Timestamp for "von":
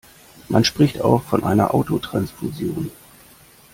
1.21-1.43